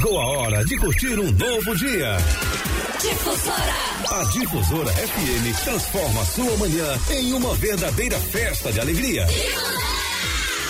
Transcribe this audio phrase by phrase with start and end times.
[0.00, 2.16] Chegou a hora de curtir um novo dia.
[3.02, 3.74] Difusora.
[4.08, 9.26] A Difusora FM transforma sua manhã em uma verdadeira festa de alegria.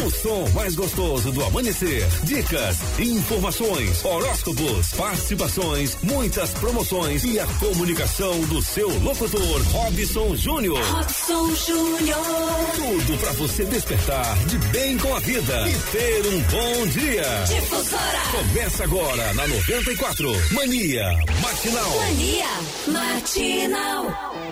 [0.04, 2.06] O som mais gostoso do amanhecer.
[2.22, 10.82] Dicas, informações, horóscopos, participações, muitas promoções e a comunicação do seu locutor Robson Júnior.
[10.90, 12.16] Robson Júnior.
[12.76, 17.44] Tudo para você despertar de bem com a vida e ter um bom dia.
[17.46, 18.20] Difusora.
[18.32, 20.32] Começa agora na 94.
[20.52, 21.04] Mania
[21.42, 21.96] Matinal.
[21.98, 22.46] Mania
[22.86, 24.49] Matinal.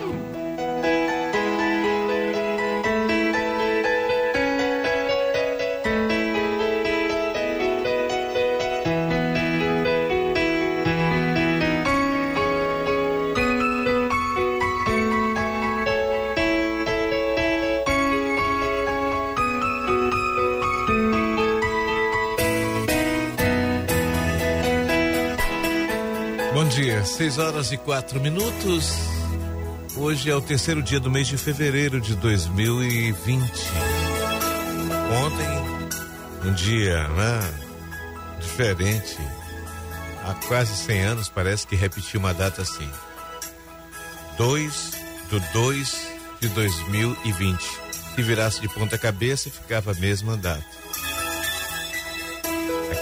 [27.29, 28.91] 6 horas e quatro minutos.
[29.95, 33.43] Hoje é o terceiro dia do mês de fevereiro de 2020.
[35.23, 37.53] Ontem, um dia, né?
[38.39, 39.15] Diferente.
[40.25, 42.89] Há quase 100 anos parece que repetiu uma data assim.
[44.35, 44.91] 2
[45.29, 46.07] do 2
[46.39, 47.61] de 2020.
[48.15, 50.78] Se virasse de ponta cabeça, ficava a mesma data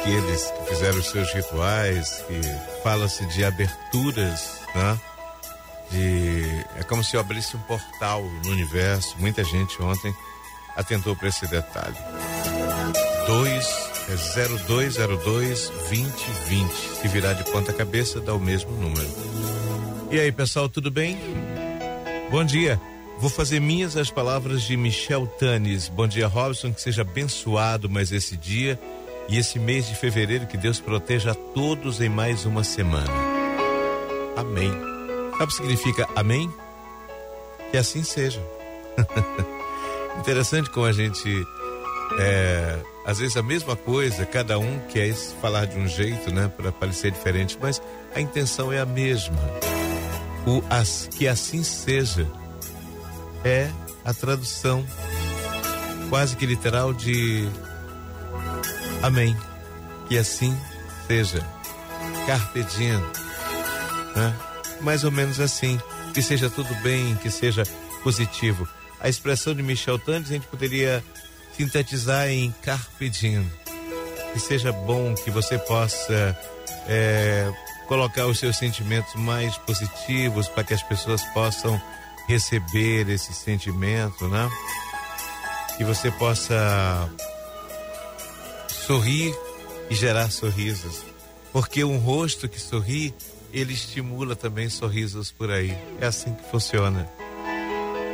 [0.08, 4.99] aqueles que fizeram os seus rituais, que fala-se de aberturas, né?
[5.91, 9.16] De, é como se abrisse um portal no universo.
[9.19, 10.14] Muita gente ontem
[10.77, 11.97] atentou para esse detalhe.
[13.27, 14.16] 2 é
[14.66, 16.71] 0202 2020.
[17.02, 19.09] Se virar de ponta cabeça, dá o mesmo número.
[20.09, 21.17] E aí, pessoal, tudo bem?
[22.31, 22.80] Bom dia.
[23.19, 25.89] Vou fazer minhas as palavras de Michel Tanes.
[25.89, 26.71] Bom dia, Robson.
[26.71, 28.80] Que seja abençoado mais esse dia
[29.30, 33.11] e esse mês de fevereiro que Deus proteja a todos em mais uma semana.
[34.36, 34.71] Amém.
[35.32, 36.52] Sabe o que significa amém?
[37.71, 38.42] Que assim seja.
[40.20, 41.30] Interessante como a gente
[42.20, 46.71] é, às vezes a mesma coisa, cada um quer falar de um jeito, né, para
[46.71, 47.82] parecer diferente, mas
[48.16, 49.37] a intenção é a mesma.
[50.45, 52.27] O as, que assim seja
[53.43, 53.70] é
[54.04, 54.86] a tradução
[56.10, 57.48] quase que literal de
[59.02, 59.37] Amém.
[60.08, 60.58] Que assim
[61.08, 61.45] seja.
[62.25, 62.99] Carpe diem.
[64.15, 64.35] Né?
[64.81, 65.80] Mais ou menos assim.
[66.13, 67.63] Que seja tudo bem, que seja
[68.03, 68.67] positivo.
[68.99, 71.03] A expressão de Michel Tandes a gente poderia
[71.55, 73.49] sintetizar em carpe diem.
[74.33, 76.37] Que seja bom, que você possa
[76.87, 77.52] é,
[77.87, 81.81] colocar os seus sentimentos mais positivos para que as pessoas possam
[82.27, 84.49] receber esse sentimento, né?
[85.77, 87.09] Que você possa
[88.87, 89.37] sorrir
[89.89, 91.03] e gerar sorrisos.
[91.52, 93.14] Porque um rosto que sorri,
[93.52, 95.77] ele estimula também sorrisos por aí.
[95.99, 97.05] É assim que funciona.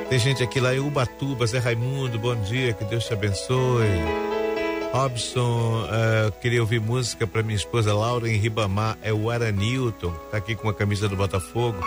[0.10, 3.86] Tem gente aqui lá em Ubatuba, Zé Raimundo, bom dia, que Deus te abençoe.
[4.92, 10.38] Robson, uh, queria ouvir música para minha esposa Laura em Ribamar, é o Aranilton, tá
[10.38, 11.78] aqui com a camisa do Botafogo.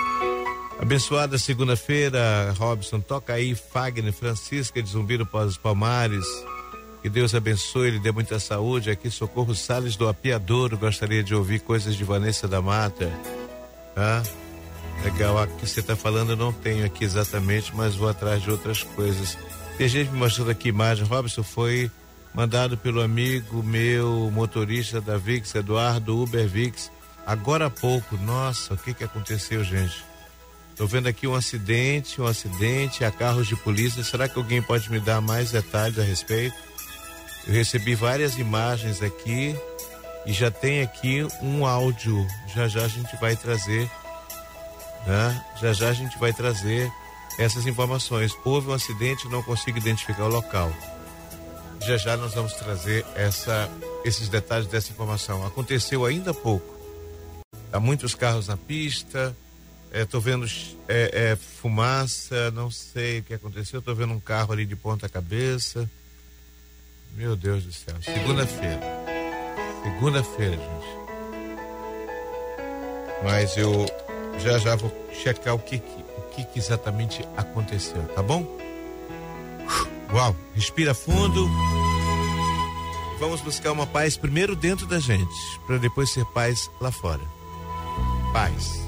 [0.78, 6.26] Abençoada segunda-feira, Robson, toca aí Fagner Francisca de Zumbi do Pós Palmares.
[7.06, 8.90] Que Deus abençoe, ele dê muita saúde.
[8.90, 10.76] Aqui, Socorro Salles do Apiadouro.
[10.76, 13.08] Gostaria de ouvir coisas de Vanessa da Mata.
[13.94, 14.24] Tá?
[15.04, 18.50] Legal, a que você está falando eu não tenho aqui exatamente, mas vou atrás de
[18.50, 19.38] outras coisas.
[19.78, 21.06] Tem gente me mostrando aqui imagem.
[21.06, 21.88] Robson foi
[22.34, 26.90] mandado pelo amigo meu, motorista da Vix, Eduardo Uber Vix,
[27.24, 28.16] agora há pouco.
[28.16, 30.04] Nossa, o que que aconteceu, gente?
[30.74, 34.02] Tô vendo aqui um acidente, um acidente, a carros de polícia.
[34.02, 36.66] Será que alguém pode me dar mais detalhes a respeito?
[37.46, 39.56] Eu recebi várias imagens aqui
[40.26, 42.26] e já tem aqui um áudio.
[42.52, 43.88] Já já a gente vai trazer,
[45.06, 45.44] né?
[45.60, 46.90] Já já a gente vai trazer
[47.38, 48.36] essas informações.
[48.44, 50.72] Houve um acidente, não consigo identificar o local.
[51.80, 53.71] Já já nós vamos trazer essa,
[54.04, 55.47] esses detalhes dessa informação.
[55.47, 56.74] Aconteceu ainda há pouco.
[57.72, 59.36] Há muitos carros na pista.
[59.92, 60.47] Estou é, vendo
[60.88, 63.78] é, é, fumaça, não sei o que aconteceu.
[63.78, 65.88] Estou vendo um carro ali de ponta cabeça.
[67.16, 67.95] Meu Deus do céu.
[68.03, 68.80] Segunda-feira.
[69.83, 70.86] Segunda-feira, gente.
[73.24, 73.86] Mas eu
[74.39, 78.47] já já vou checar o que, o que, exatamente aconteceu, tá bom?
[80.13, 81.48] Uau, respira fundo.
[83.19, 87.22] Vamos buscar uma paz primeiro dentro da gente, para depois ser paz lá fora.
[88.30, 88.78] Paz.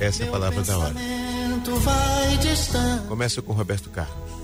[0.00, 0.94] Essa é a palavra da hora.
[3.06, 4.35] Começa com Roberto Carlos.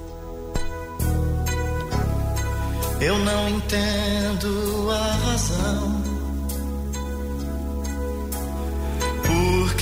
[3.04, 6.02] Eu não entendo a razão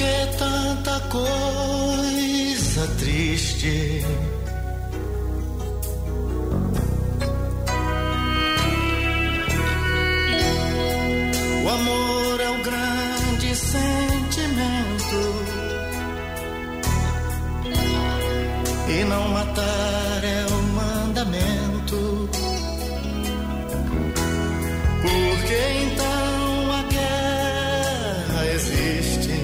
[0.00, 4.02] que tanta coisa triste?
[11.62, 15.20] O amor é o grande sentimento.
[18.88, 21.69] E não matar é o mandamento.
[25.10, 29.34] Porque então a guerra existe.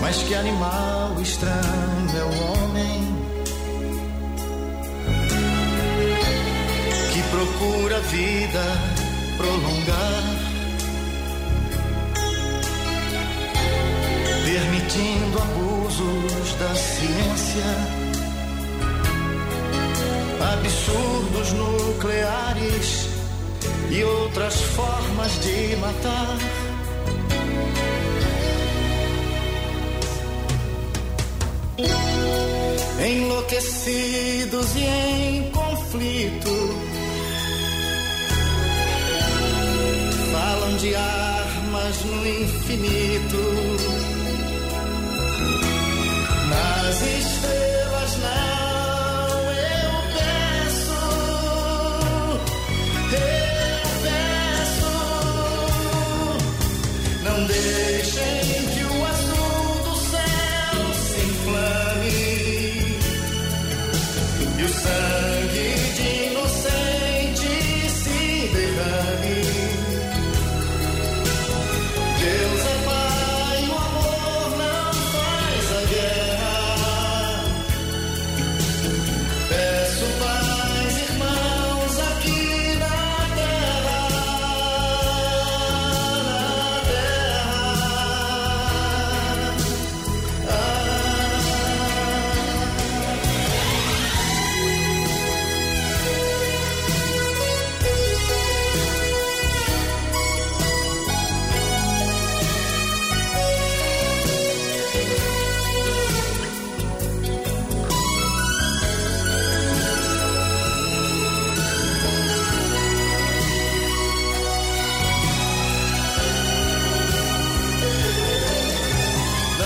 [0.00, 3.22] Mas que animal estranho é o homem
[7.12, 8.64] que procura vida
[9.36, 10.22] prolongar,
[17.52, 17.64] ciência,
[20.54, 23.08] absurdos nucleares
[23.90, 26.38] e outras formas de matar.
[33.04, 36.50] Enlouquecidos e em conflito,
[40.32, 44.01] falam de armas no infinito.
[46.92, 48.51] Nas estrelas não,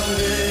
[0.06, 0.45] Não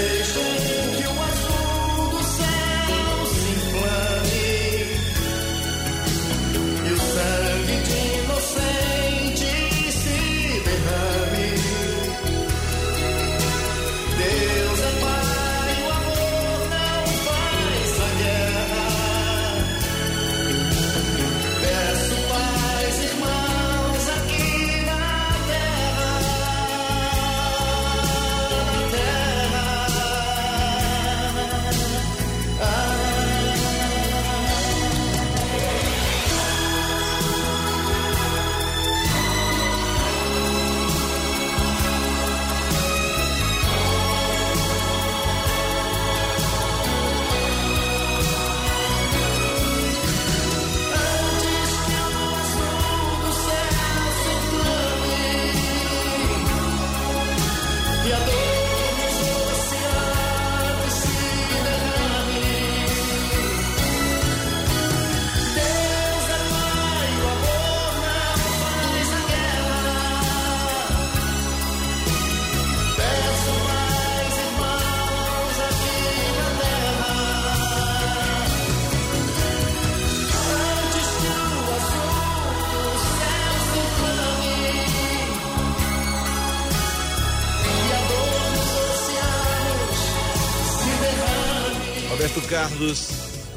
[92.65, 93.07] Carlos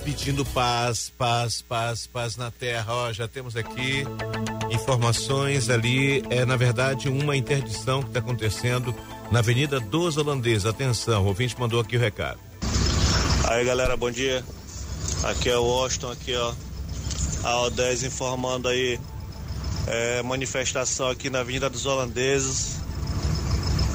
[0.04, 2.92] pedindo paz, paz, paz, paz na terra.
[2.92, 4.04] Ó, já temos aqui
[4.70, 6.22] informações ali.
[6.28, 8.94] É na verdade uma interdição que está acontecendo
[9.32, 10.66] na Avenida dos Holandeses.
[10.66, 12.38] Atenção, o ouvinte mandou aqui o recado.
[13.44, 14.44] Aí galera, bom dia.
[15.24, 16.52] Aqui é o Washington, aqui ó.
[17.44, 19.00] A O10 informando aí.
[19.86, 22.76] É, manifestação aqui na Avenida dos Holandeses.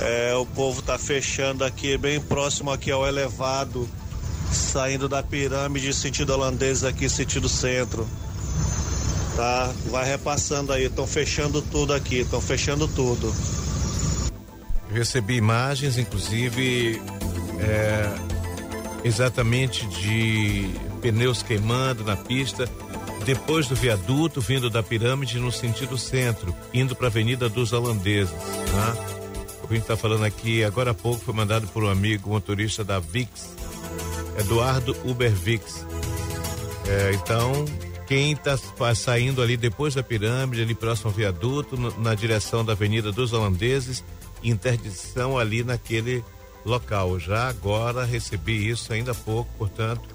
[0.01, 3.87] É, o povo tá fechando aqui, bem próximo aqui ao elevado,
[4.53, 8.07] saindo da pirâmide, sentido holandês aqui, sentido centro.
[9.35, 9.71] Tá?
[9.89, 13.33] Vai repassando aí, estão fechando tudo aqui, estão fechando tudo.
[14.91, 17.01] Recebi imagens, inclusive,
[17.59, 18.09] é,
[19.03, 20.69] exatamente de
[21.01, 22.69] pneus queimando na pista.
[23.25, 28.33] depois do viaduto, vindo da pirâmide no sentido centro, indo para a Avenida dos Holandeses.
[28.33, 29.23] Né?
[29.63, 32.99] O que está falando aqui agora há pouco foi mandado por um amigo, motorista da
[32.99, 33.55] Vix,
[34.37, 35.85] Eduardo Uber Vix.
[36.87, 37.65] É, então,
[38.05, 38.57] quem está
[38.95, 43.33] saindo ali depois da pirâmide, ali próximo ao viaduto, no, na direção da Avenida dos
[43.33, 44.03] Holandeses,
[44.43, 46.23] interdição ali naquele
[46.65, 47.19] local.
[47.19, 50.13] Já agora recebi isso ainda há pouco, portanto,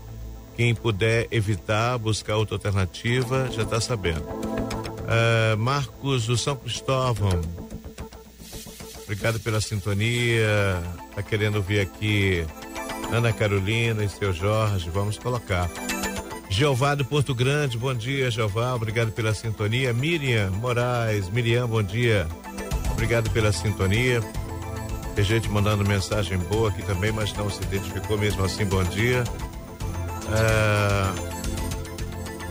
[0.57, 4.23] quem puder evitar, buscar outra alternativa, já está sabendo.
[4.23, 7.41] Uh, Marcos do São Cristóvão,
[9.05, 10.83] obrigado pela sintonia.
[11.15, 12.45] Tá querendo ouvir aqui
[13.13, 15.71] Ana Carolina e seu Jorge, vamos colocar.
[16.51, 19.93] Jeová do Porto Grande, bom dia, Jeová, obrigado pela sintonia.
[19.93, 22.27] Miriam Moraes, Miriam, bom dia,
[22.91, 24.21] obrigado pela sintonia.
[25.15, 29.25] Tem gente mandando mensagem boa aqui também, mas não se identificou mesmo assim, bom dia.
[30.31, 31.29] É,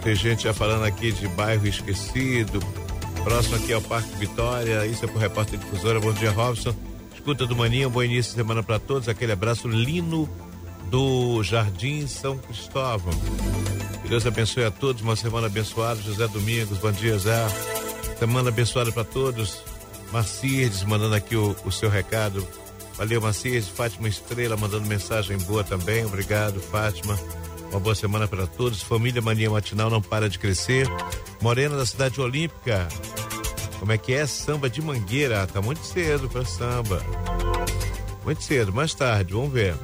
[0.01, 2.59] tem gente já falando aqui de bairro esquecido.
[3.23, 4.85] Próximo aqui é o Parque Vitória.
[4.85, 5.99] Isso é pro repórter difusora.
[5.99, 6.73] Bom dia, Robson.
[7.13, 9.09] Escuta do Maninho, bom início de semana para todos.
[9.09, 10.29] Aquele abraço lino
[10.89, 13.13] do Jardim São Cristóvão.
[14.01, 15.01] Que Deus abençoe a todos.
[15.01, 16.01] Uma semana abençoada.
[16.01, 17.48] José Domingos, bom dia, Zé.
[18.20, 19.62] Semana abençoada para todos.
[20.12, 22.48] Marcides mandando aqui o, o seu recado.
[22.98, 23.67] Valeu, Marcides.
[23.67, 26.06] Fátima Estrela mandando mensagem boa também.
[26.06, 27.20] Obrigado, Fátima.
[27.70, 28.82] Uma boa semana para todos.
[28.82, 30.88] Família Mania Matinal não para de crescer.
[31.41, 32.88] Morena da Cidade Olímpica.
[33.79, 34.25] Como é que é?
[34.25, 35.46] Samba de Mangueira.
[35.46, 37.01] Tá muito cedo para samba.
[38.24, 39.75] Muito cedo, mais tarde, vamos ver.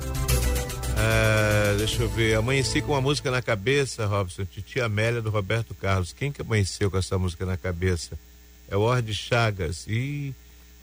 [1.04, 2.36] Ah, deixa eu ver.
[2.36, 4.46] Amanheci com uma música na cabeça, Robson.
[4.46, 6.14] Titi Amélia do Roberto Carlos.
[6.14, 8.18] Quem que amanheceu com essa música na cabeça?
[8.70, 9.86] É o Ord Chagas.
[9.88, 10.34] E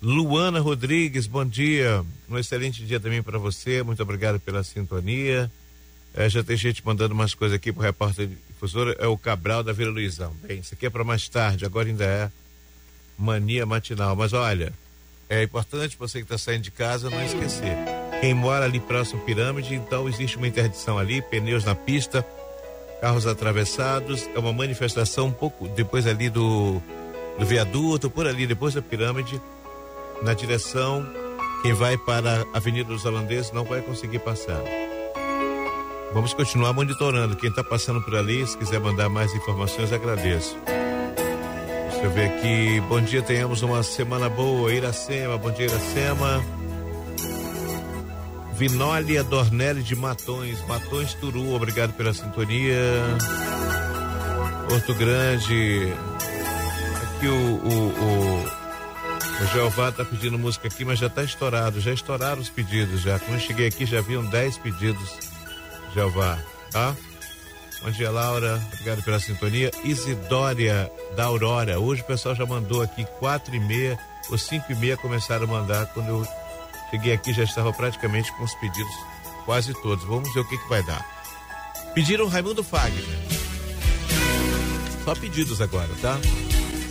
[0.02, 2.04] Luana Rodrigues, bom dia.
[2.28, 3.82] Um excelente dia também para você.
[3.82, 5.50] Muito obrigado pela sintonia.
[6.12, 8.94] É, já tem gente mandando umas coisas aqui pro repórter difusora.
[8.98, 10.36] É o Cabral da Vila Luizão.
[10.42, 12.30] Bem, isso aqui é para mais tarde, agora ainda é
[13.16, 14.14] mania matinal.
[14.14, 14.72] Mas olha,
[15.30, 17.99] é importante você que está saindo de casa não esquecer.
[18.20, 22.24] Quem mora ali próximo à pirâmide, então existe uma interdição ali, pneus na pista,
[23.00, 24.28] carros atravessados.
[24.34, 26.82] É uma manifestação um pouco depois ali do,
[27.38, 29.40] do viaduto, por ali, depois da pirâmide,
[30.22, 31.06] na direção.
[31.62, 34.60] Quem vai para a Avenida dos Holandeses não vai conseguir passar.
[36.12, 37.36] Vamos continuar monitorando.
[37.36, 40.58] Quem está passando por ali, se quiser mandar mais informações, agradeço.
[41.90, 42.80] Deixa eu ver aqui.
[42.86, 44.72] Bom dia, tenhamos uma semana boa.
[44.72, 46.59] Iracema, bom dia, Iracema.
[48.60, 52.76] Vinólia Dornelli de Matões, Matões Turu, obrigado pela sintonia.
[54.68, 55.94] Porto Grande.
[57.02, 58.44] Aqui o, o, o,
[59.42, 61.80] o Jeová tá pedindo música aqui, mas já está estourado.
[61.80, 63.18] Já estouraram os pedidos já.
[63.18, 65.08] Quando eu cheguei aqui já haviam 10 pedidos
[65.94, 66.38] Jeová,
[66.70, 66.94] tá?
[67.82, 68.60] Bom dia, Laura.
[68.74, 69.70] Obrigado pela sintonia.
[69.84, 71.80] Isidória da Aurora.
[71.80, 73.98] Hoje o pessoal já mandou aqui quatro e meia
[74.28, 75.86] ou cinco e meia começaram a mandar.
[75.86, 76.39] Quando eu
[76.90, 78.94] cheguei aqui já estava praticamente com os pedidos
[79.44, 80.04] quase todos.
[80.04, 81.04] Vamos ver o que que vai dar.
[81.94, 83.04] Pediram Raimundo Fagner.
[85.04, 86.18] Só pedidos agora, tá?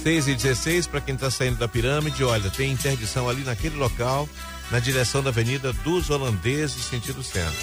[0.03, 4.27] 6 e 16 para quem está saindo da pirâmide, olha, tem interdição ali naquele local,
[4.71, 7.53] na direção da Avenida dos Holandeses, sentido centro.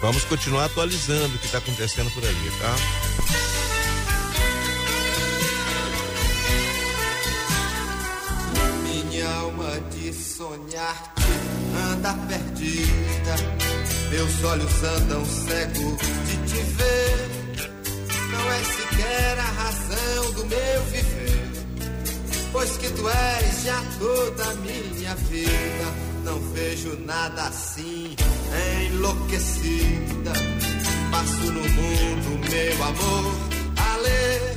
[0.00, 2.74] Vamos continuar atualizando o que está acontecendo por ali, tá?
[10.10, 11.14] De sonhar
[11.92, 13.34] anda perdida,
[14.10, 17.28] meus olhos andam cegos de te ver.
[18.32, 21.52] Não é sequer a razão do meu viver,
[22.52, 28.16] pois que tu és já toda a minha vida não vejo nada assim,
[28.86, 30.32] enlouquecida.
[31.12, 33.34] Passo no mundo, meu amor,
[33.76, 34.54] a ler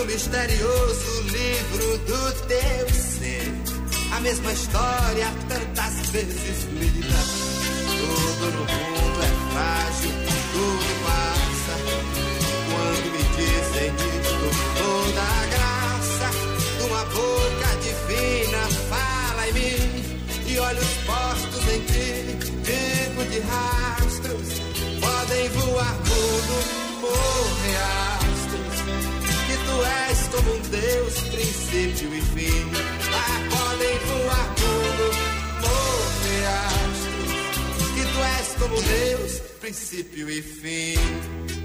[0.00, 3.17] o misterioso livro do teu ser.
[4.18, 7.18] A mesma história tantas vezes lida.
[7.98, 10.10] Tudo no mundo é frágil,
[10.52, 11.74] tudo passa.
[12.68, 16.28] Quando me dizem isto, toda a graça
[16.78, 19.86] de uma boca divina fala em mim
[20.48, 24.48] e olhos postos em ti, tipo de rastros,
[25.00, 26.54] podem voar mundo,
[27.02, 27.78] morrer
[28.18, 28.78] astros,
[29.46, 29.76] que tu
[30.10, 35.06] és como um Deus, princípio e fim, ah, podem voar mundo,
[35.62, 37.32] morrer astros,
[37.94, 41.57] que tu és como Deus, princípio e fim.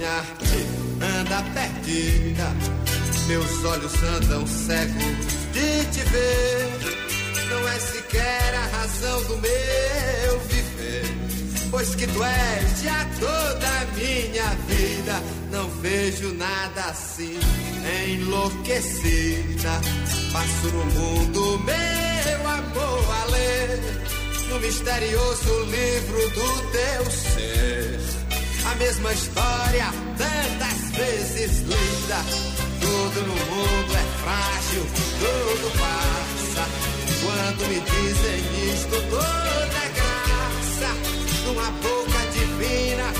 [0.00, 0.66] Sonhar-te
[1.04, 2.50] anda perdida.
[3.26, 5.04] Meus olhos andam cegos
[5.52, 6.70] de te ver.
[7.50, 11.04] Não é sequer a razão do meu viver.
[11.70, 15.22] Pois que tu és já toda a minha vida.
[15.50, 17.38] Não vejo nada assim,
[18.08, 19.80] enlouquecida.
[20.32, 23.80] Passo no mundo, meu amor, a ler.
[24.48, 28.19] No misterioso livro do teu ser.
[28.64, 29.86] A mesma história,
[30.18, 32.20] tantas vezes lida.
[32.80, 34.86] Tudo no mundo é frágil,
[35.18, 36.68] tudo passa.
[37.22, 40.94] Quando me dizem isto, toda é graça.
[41.46, 43.12] Numa boca divina,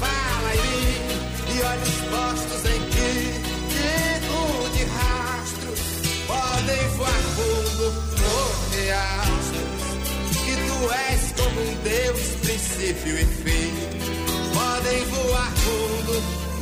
[0.00, 1.16] fala em mim.
[1.54, 3.34] E olhos postos em ti,
[3.76, 5.80] digo de rastros.
[6.26, 7.86] Podem voar fundo,
[8.22, 9.86] morrer astros.
[10.42, 14.25] Que tu és como um Deus, princípio e fim
[14.86, 16.12] podem voar fundo,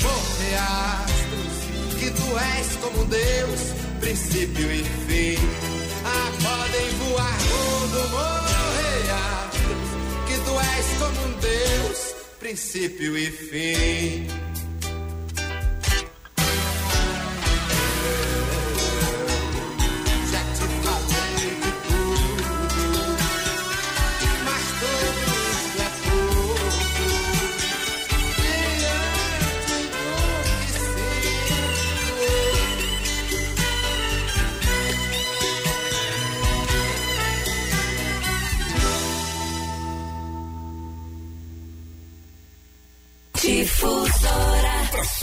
[0.03, 3.61] morrer astros, que tu és como Deus,
[4.01, 5.37] princípio e fim.
[6.05, 9.89] Ah, podem voar fundo, morrer astros,
[10.27, 14.44] que tu és como um Deus, princípio e fim.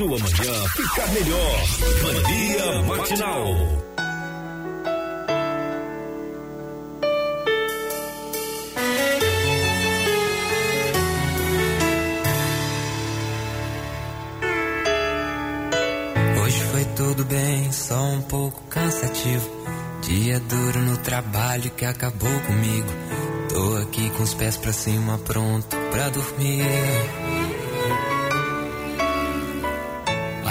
[0.02, 1.62] Sua manhã ficar melhor.
[2.02, 3.54] Mania Matinal.
[16.44, 19.62] Hoje foi tudo bem, só um pouco cansativo.
[20.02, 22.90] Dia duro no trabalho que acabou comigo.
[23.50, 27.21] Tô aqui com os pés pra cima, pronto pra dormir.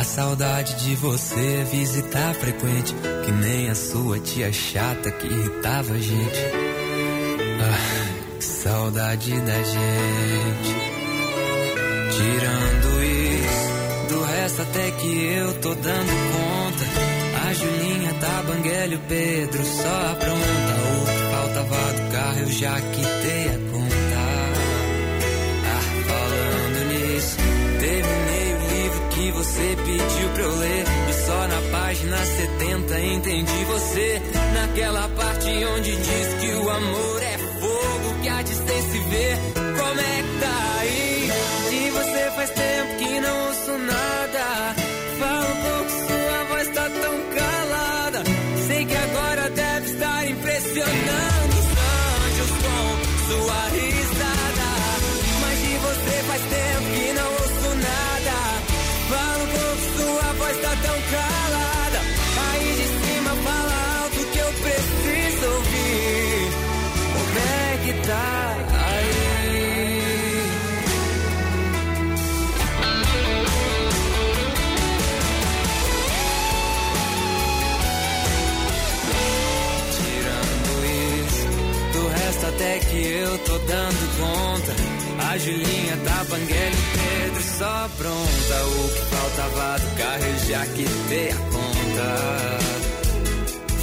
[0.01, 5.99] A saudade de você visitar frequente, que nem a sua tia chata que irritava a
[5.99, 6.41] gente.
[7.61, 10.75] Ah, que saudade da gente.
[12.17, 17.47] Tirando isso, do resto até que eu tô dando conta.
[17.47, 20.81] A Julinha tá banguela e o Pedro só apronta.
[20.97, 23.70] O que faltava do carro eu já quitei a
[29.91, 30.85] pediu pra eu ler.
[31.09, 34.23] E só na página 70 entendi você.
[34.55, 39.37] Naquela parte onde diz que o amor é fogo que a distância vê.
[39.55, 41.31] Como é que tá aí?
[41.71, 42.80] De você faz tempo
[61.11, 62.01] calada.
[62.51, 66.51] Aí de cima fala alto que eu preciso ouvir.
[67.15, 69.11] Como é que tá aí?
[79.97, 80.73] Tirando
[81.27, 81.47] isso,
[81.93, 84.73] do resto até que eu tô dando conta.
[85.31, 87.20] A Julinha tá banguela Pedro
[87.61, 88.65] só pronta.
[88.65, 92.09] O que faltava do carro eu já quitei a conta.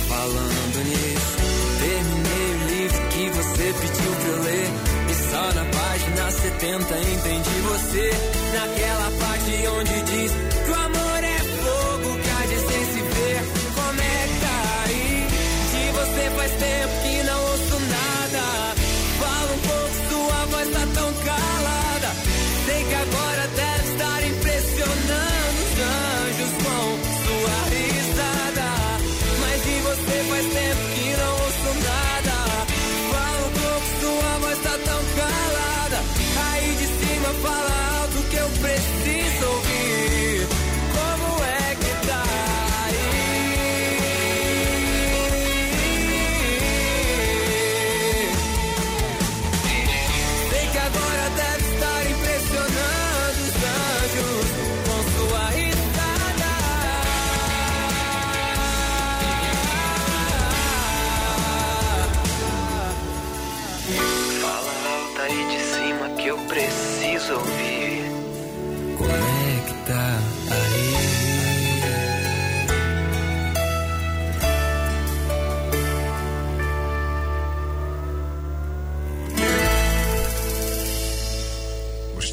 [0.09, 1.37] Falando nisso,
[1.79, 4.69] terminei o livro que você pediu pra eu ler.
[5.09, 8.11] E só na página 70 entendi você.
[8.55, 10.31] Naquela parte onde diz
[10.65, 10.86] que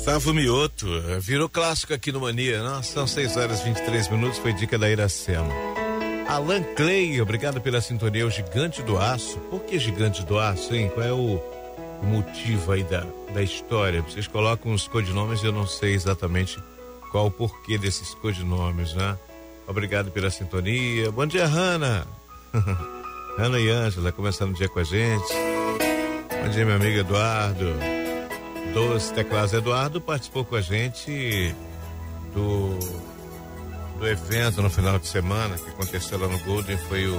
[0.04, 0.86] Gustavo Mioto,
[1.18, 2.62] virou clássico aqui no Mania.
[2.62, 5.48] Nossa, são 6 horas e 23 minutos, foi dica da Iracema.
[6.28, 9.38] Alan Clay, obrigado pela sintonia, o Gigante do Aço.
[9.48, 10.90] Por que Gigante do Aço, hein?
[10.92, 11.42] Qual é o,
[12.02, 14.02] motivo aí da, da história?
[14.02, 16.62] Vocês colocam os codinomes eu não sei exatamente
[17.10, 19.16] qual o porquê desses codinomes, né?
[19.66, 21.10] Obrigado pela sintonia.
[21.10, 22.06] Bom dia, Hanna.
[23.38, 25.32] Hanna e Ângela, começando o dia com a gente.
[26.42, 27.93] Bom dia, meu amigo Eduardo.
[28.74, 31.54] Dos Teclados Eduardo participou com a gente
[32.34, 32.76] do,
[34.00, 36.76] do evento no final de semana que aconteceu lá no Golden.
[36.76, 37.16] Foi o,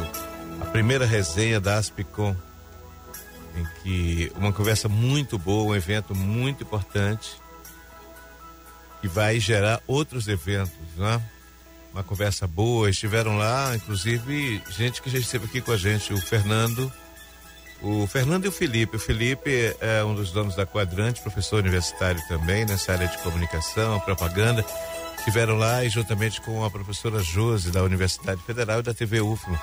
[0.59, 2.35] a primeira resenha da Aspicom,
[3.55, 7.39] em que uma conversa muito boa, um evento muito importante
[8.99, 11.21] que vai gerar outros eventos, né?
[11.93, 16.17] Uma conversa boa, estiveram lá, inclusive, gente que já esteve aqui com a gente, o
[16.17, 16.91] Fernando,
[17.81, 18.97] o Fernando e o Felipe.
[18.97, 23.99] O Felipe é um dos donos da Quadrante, professor universitário também nessa área de comunicação,
[23.99, 24.65] propaganda.
[25.17, 29.59] Estiveram lá e juntamente com a professora Josi da Universidade Federal e da TV UFMA.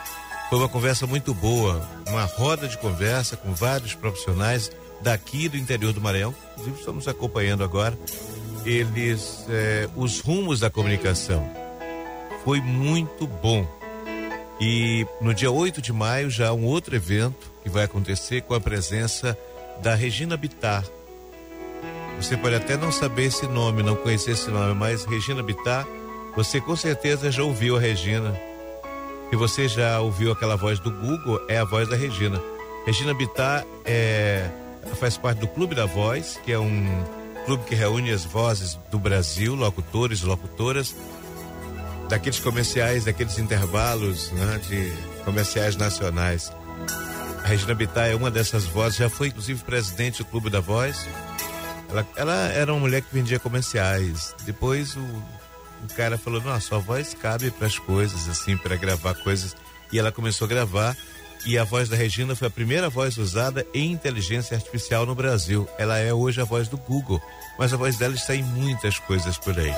[0.51, 4.70] Foi uma conversa muito boa, uma roda de conversa com vários profissionais
[5.01, 6.35] daqui do interior do Maranhão.
[6.53, 7.98] Inclusive estamos acompanhando agora
[8.64, 11.48] eles eh, os rumos da comunicação.
[12.44, 13.66] Foi muito bom.
[14.64, 18.55] E no dia 8 de maio já há um outro evento que vai acontecer com
[18.55, 19.37] a presença
[19.83, 20.85] da Regina Bittar.
[22.16, 25.85] Você pode até não saber esse nome, não conhecer esse nome, mas Regina Bittar,
[26.37, 28.40] você com certeza já ouviu a Regina.
[29.31, 32.40] Se você já ouviu aquela voz do Google, é a voz da Regina.
[32.87, 34.48] Regina Bittar é,
[34.94, 36.87] faz parte do Clube da Voz, que é um
[37.46, 40.94] clube que reúne as vozes do Brasil, locutores locutoras,
[42.09, 44.93] daqueles comerciais, daqueles intervalos né, de
[45.25, 46.53] comerciais nacionais.
[47.43, 51.07] A Regina Bittar é uma dessas vozes, já foi inclusive presidente do Clube da Voz.
[51.91, 54.35] Ela, ela era uma mulher que vendia comerciais.
[54.45, 59.15] Depois o, o cara falou: Não, a voz cabe para as coisas, assim, para gravar
[59.15, 59.57] coisas.
[59.93, 60.97] E ela começou a gravar.
[61.45, 65.69] E a voz da Regina foi a primeira voz usada em inteligência artificial no Brasil.
[65.77, 67.21] Ela é hoje a voz do Google,
[67.59, 69.75] mas a voz dela está em muitas coisas por aí.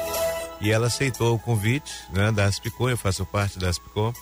[0.61, 4.13] E ela aceitou o convite né, da Aspicom, eu faço parte da Aspicom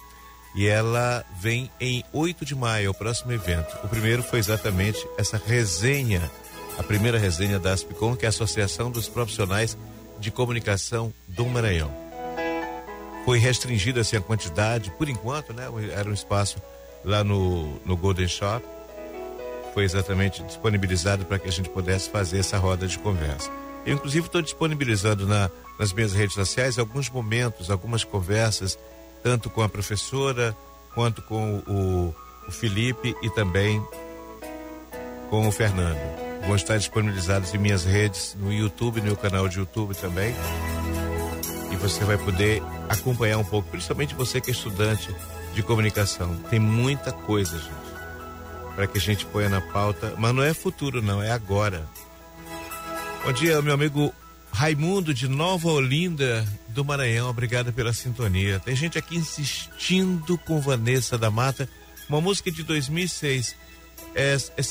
[0.55, 3.75] e ela vem em 8 de maio, o próximo evento.
[3.85, 6.31] O primeiro foi exatamente essa resenha,
[6.79, 9.77] a primeira resenha da Aspicom, que é a Associação dos Profissionais
[10.18, 11.90] de Comunicação do Maranhão.
[13.25, 15.68] Foi restringida assim a quantidade, por enquanto, né?
[15.97, 16.61] Era um espaço
[17.05, 18.64] lá no, no Golden Shop.
[19.73, 23.51] Foi exatamente disponibilizado para que a gente pudesse fazer essa roda de conversa.
[23.85, 28.79] Eu, inclusive, estou disponibilizando na, nas minhas redes sociais alguns momentos, algumas conversas
[29.23, 30.57] tanto com a professora
[30.95, 32.14] quanto com o,
[32.47, 33.83] o Felipe e também
[35.31, 35.99] com o Fernando.
[36.47, 40.35] Vão estar disponibilizados em minhas redes, no YouTube, no meu canal de YouTube também.
[41.71, 45.14] E você vai poder acompanhar um pouco, principalmente você que é estudante
[45.55, 46.35] de comunicação.
[46.51, 51.01] Tem muita coisa, gente, para que a gente ponha na pauta, mas não é futuro,
[51.01, 51.88] não, é agora.
[53.25, 54.13] Bom dia, meu amigo
[54.51, 58.59] Raimundo de Nova Olinda do Maranhão, obrigado pela sintonia.
[58.59, 61.69] Tem gente aqui insistindo com Vanessa da Mata,
[62.09, 63.55] uma música de 2006.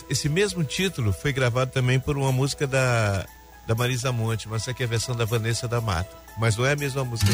[0.09, 3.25] esse mesmo título foi gravado também por uma música da,
[3.65, 6.13] da Marisa Monte, mas essa aqui é a versão da Vanessa da Mata.
[6.37, 7.31] Mas não é a mesma música.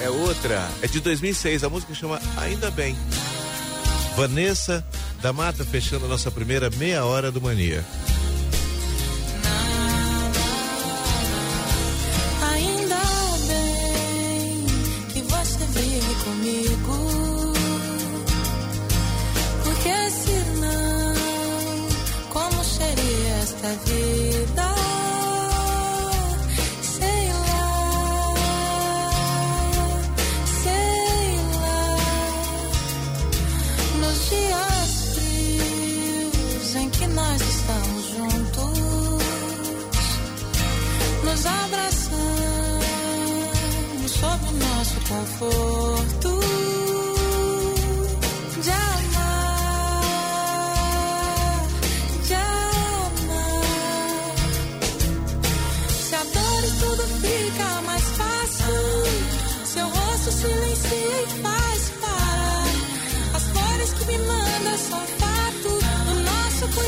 [0.00, 2.96] É outra, é de 2006, a música chama Ainda Bem.
[4.16, 4.82] Vanessa
[5.20, 7.84] da Mata fechando a nossa primeira meia hora do Mania.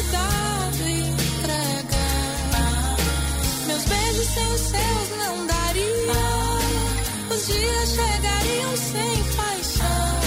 [0.08, 2.04] Cuidado e entrega.
[3.66, 6.14] Meus beijos sem os seus não daria.
[7.34, 10.20] Os dias chegariam sem paixão.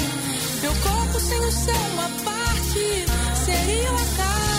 [0.61, 3.05] Meu corpo sem o seu uma parte
[3.45, 4.50] seria o acaso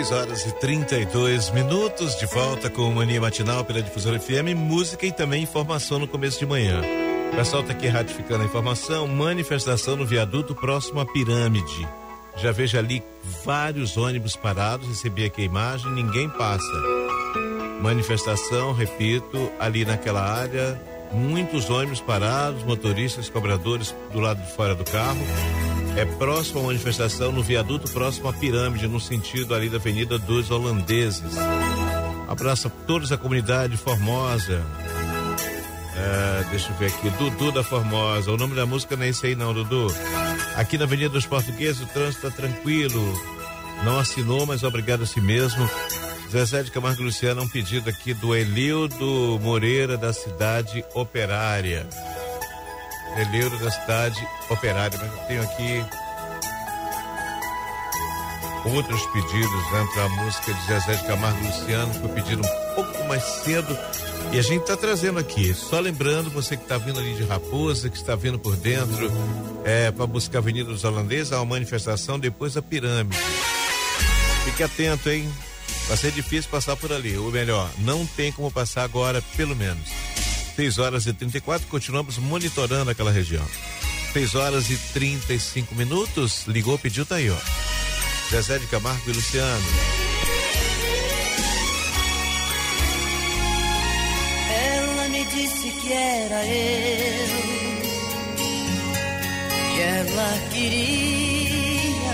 [0.00, 5.04] 6 horas e 32 minutos de volta com o Mania Matinal pela Difusora FM, música
[5.04, 6.80] e também informação no começo de manhã.
[7.30, 11.86] O pessoal está aqui ratificando a informação, manifestação no viaduto próximo à pirâmide.
[12.36, 13.02] Já vejo ali
[13.44, 16.72] vários ônibus parados, recebi aqui a imagem, ninguém passa.
[17.82, 20.80] Manifestação, repito, ali naquela área,
[21.12, 25.20] muitos ônibus parados, motoristas, cobradores do lado de fora do carro.
[25.96, 30.50] É próximo à manifestação no viaduto próximo à pirâmide, no sentido ali da Avenida dos
[30.50, 31.36] Holandeses.
[32.28, 34.62] Abraço a todos a comunidade Formosa.
[35.96, 38.30] É, deixa eu ver aqui, Dudu da Formosa.
[38.30, 39.92] O nome da música não é aí não, Dudu.
[40.56, 43.12] Aqui na Avenida dos Portugueses o trânsito está tranquilo.
[43.84, 45.68] Não assinou, mas obrigado a si mesmo.
[46.30, 51.86] Zezé de Camargo Luciano, um pedido aqui do Elildo Moreira da cidade operária.
[53.16, 55.84] Elildo da cidade operária, mas eu tenho aqui
[58.64, 63.04] outros pedidos né, para a música de Zezé de Camargo Luciano, foi pedido um pouco
[63.04, 63.76] mais cedo
[64.32, 65.52] e a gente está trazendo aqui.
[65.54, 69.10] Só lembrando, você que está vindo ali de Raposa, que está vindo por dentro,
[69.64, 73.16] é, para buscar a Avenida dos Holandeses, uma manifestação depois da pirâmide.
[74.44, 75.28] Fique atento, hein?
[75.88, 80.09] Vai ser difícil passar por ali, ou melhor, não tem como passar agora, pelo menos.
[80.60, 83.42] 6 horas e 34, continuamos monitorando aquela região.
[84.12, 87.36] 6 horas e 35 minutos, ligou, pediu, tá aí, ó.
[88.30, 89.66] Zezé de Camargo e Luciano.
[94.50, 97.28] Ela me disse que era eu.
[99.76, 102.10] E ela queria.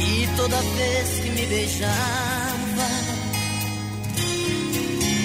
[0.00, 2.88] E toda vez que me beijava,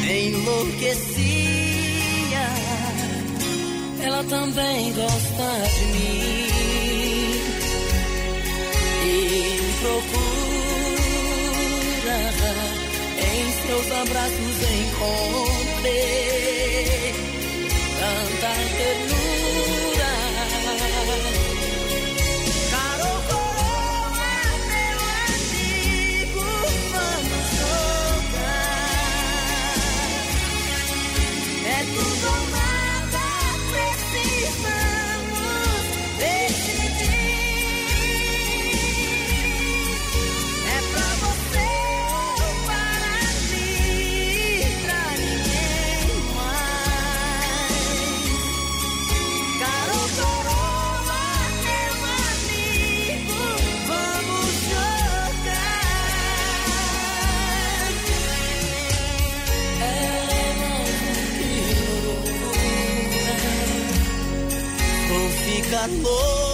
[0.08, 1.39] enlouquecia.
[4.02, 6.48] Ela também gosta de mim.
[9.06, 10.20] E procura
[13.18, 14.58] em seus abraços
[15.62, 16.20] encontrei
[18.00, 19.19] tanta ternura.
[65.90, 66.49] Ficar louco.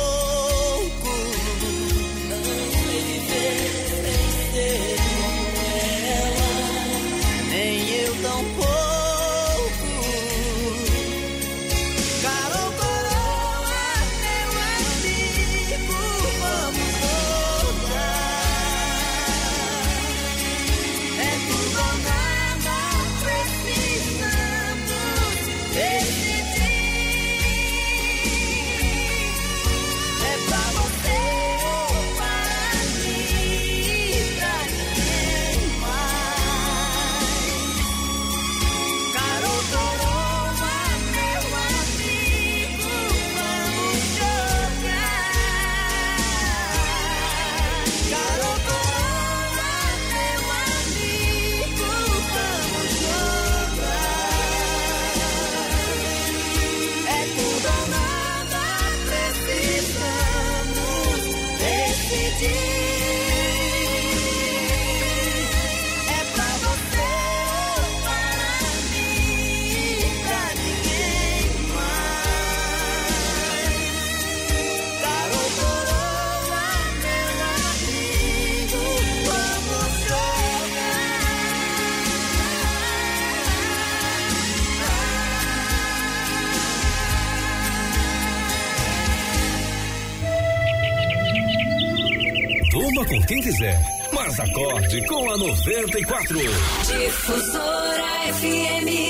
[95.38, 96.40] 94.
[96.88, 99.05] Difusora FM.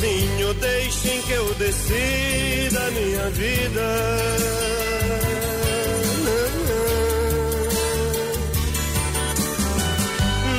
[0.00, 0.54] Sozinho.
[0.54, 3.86] Deixem que eu decida minha vida.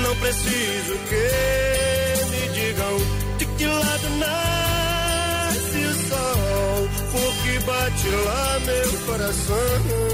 [0.04, 1.26] Não preciso que
[2.32, 2.98] me digam
[3.38, 10.11] de que lado nasce o sol, porque bate lá meu coração.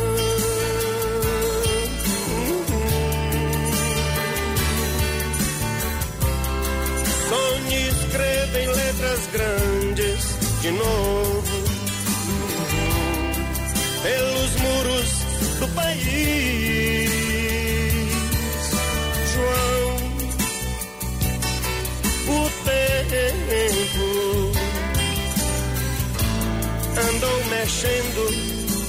[27.67, 28.23] Mexendo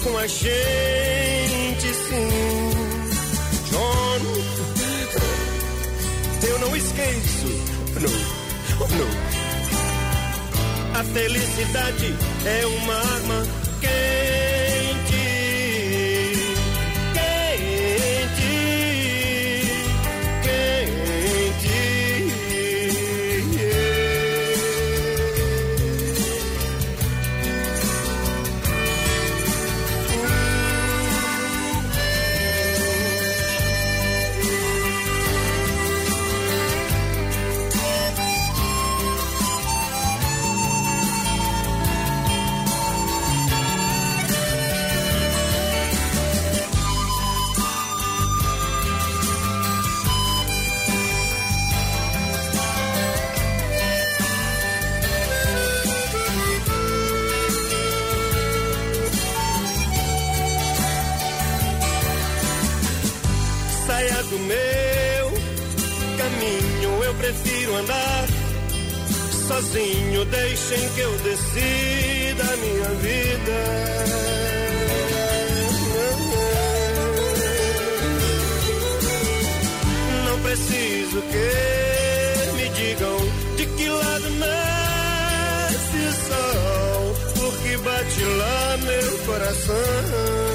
[0.05, 2.31] com a gente, sim.
[3.71, 4.21] John,
[6.49, 7.49] eu não esqueço.
[8.01, 9.11] Não, não.
[11.01, 12.14] A felicidade
[12.47, 13.47] é uma arma
[13.81, 14.47] quente.
[69.59, 70.25] Sozinho.
[70.27, 73.59] Deixem que eu decida a minha vida.
[80.27, 83.17] Não preciso que me digam
[83.57, 90.47] de que lado nasce o sol, porque bate lá meu coração.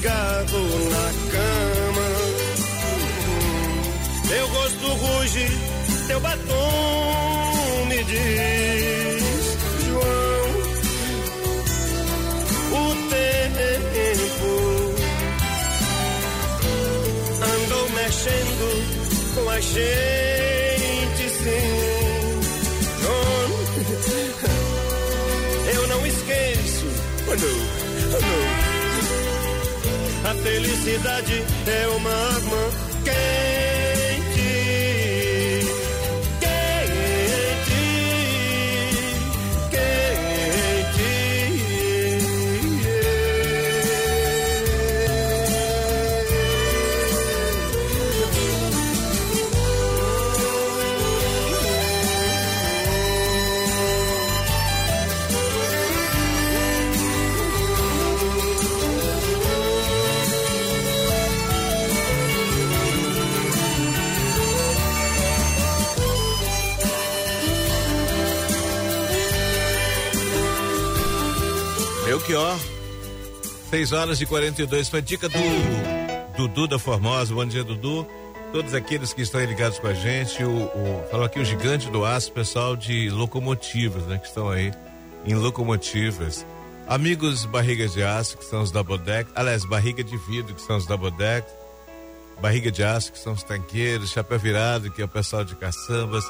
[0.00, 0.58] Deitado
[0.90, 2.08] na cama.
[4.28, 5.46] Teu rosto ruge,
[6.06, 9.22] teu batom me diz,
[9.86, 10.48] João,
[12.72, 14.52] o tempo
[17.42, 18.66] andou mexendo
[19.34, 21.80] com a gente, sim.
[23.02, 23.50] João,
[25.74, 26.86] eu não esqueço,
[27.28, 28.49] oh não, oh não.
[30.22, 32.40] A felicidade é uma
[33.04, 33.59] quente,
[72.20, 72.58] Belchior.
[73.70, 75.38] 6 horas e 42 foi dica do
[76.36, 77.34] Dudu da Formosa.
[77.34, 78.06] Bom dia, Dudu.
[78.52, 82.04] Todos aqueles que estão ligados com a gente, o, o falou aqui o gigante do
[82.04, 84.72] aço, pessoal de locomotivas, né, que estão aí
[85.24, 86.44] em locomotivas.
[86.88, 90.76] Amigos barrigas de aço, que são os double deck, aliás, barriga de vidro, que são
[90.76, 91.48] os double deck,
[92.40, 96.24] barriga de aço, que são os tanqueiros, chapéu virado, que é o pessoal de caçambas.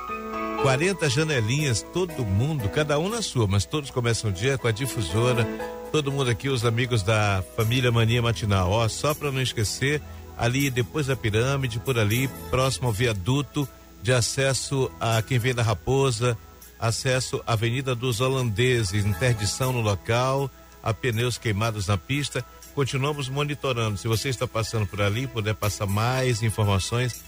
[0.63, 4.73] 40 janelinhas, todo mundo, cada um na sua, mas todos começam o dia com a
[4.73, 5.47] difusora.
[5.91, 8.71] Todo mundo aqui, os amigos da família Mania Matinal.
[8.71, 10.03] Ó, só para não esquecer,
[10.37, 13.67] ali depois da pirâmide, por ali, próximo ao viaduto
[14.03, 16.37] de acesso a quem vem da Raposa,
[16.79, 20.51] acesso à Avenida dos Holandeses, interdição no local,
[20.83, 22.45] a pneus queimados na pista.
[22.81, 23.99] Continuamos monitorando.
[23.99, 27.23] Se você está passando por ali, puder passar mais informações,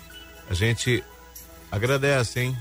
[0.48, 1.04] a gente
[1.70, 2.56] agradece, hein?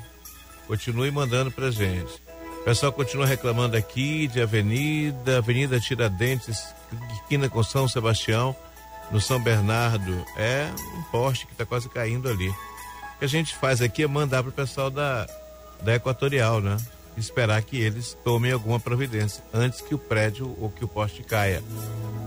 [0.67, 2.21] Continue mandando pra gente.
[2.59, 6.75] O pessoal continua reclamando aqui de Avenida, Avenida Tiradentes,
[7.13, 8.53] esquina com São Sebastião,
[9.09, 10.25] no São Bernardo.
[10.35, 12.49] É um poste que está quase caindo ali.
[12.49, 15.29] O que a gente faz aqui é mandar pro pessoal da,
[15.81, 16.75] da Equatorial, né?
[17.17, 21.61] Esperar que eles tomem alguma providência antes que o prédio ou que o poste caia.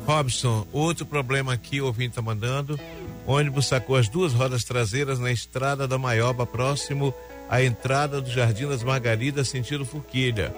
[0.07, 2.79] Robson, outro problema aqui, o ouvinte tá mandando.
[3.27, 7.15] ônibus sacou as duas rodas traseiras na estrada da Maioba, próximo
[7.49, 10.55] à entrada do Jardim das Margaridas, sentido Forquilha.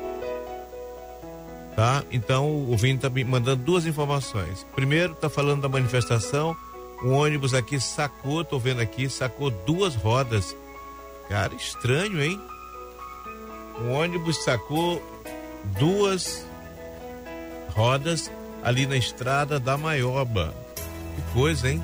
[1.77, 2.03] Tá?
[2.11, 4.66] Então o ouvinte tá me mandando duas informações.
[4.74, 6.57] Primeiro, tá falando da manifestação.
[7.05, 10.57] Um ônibus aqui sacou, tô vendo aqui, sacou duas rodas.
[11.29, 12.41] Cara, estranho, hein?
[13.81, 15.03] Um ônibus sacou
[15.79, 16.47] duas
[17.70, 18.31] rodas
[18.62, 20.55] ali na estrada da Maioba.
[21.14, 21.83] Que coisa, hein?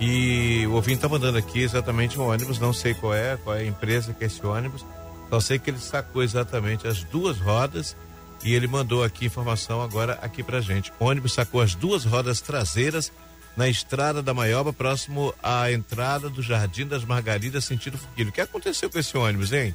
[0.00, 3.60] E o ouvinte tá mandando aqui exatamente um ônibus, não sei qual é, qual é
[3.60, 4.84] a empresa que é esse ônibus.
[5.28, 7.96] Só sei que ele sacou exatamente as duas rodas
[8.44, 10.92] e ele mandou aqui informação agora aqui pra gente.
[10.98, 13.12] O ônibus sacou as duas rodas traseiras
[13.56, 18.30] na estrada da Maioba, próximo à entrada do Jardim das Margaridas, sentido Fuquilho.
[18.30, 19.74] O que aconteceu com esse ônibus, hein?